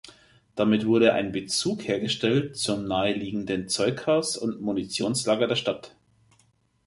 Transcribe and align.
Damit 0.55 0.87
wurde 0.87 1.13
ein 1.13 1.31
Bezug 1.31 1.87
hergestellt 1.87 2.57
zum 2.57 2.85
naheliegenden 2.85 3.69
Zeughaus 3.69 4.35
und 4.35 4.59
Munitionslager 4.59 5.45
der 5.45 5.55
Stadt. 5.55 5.95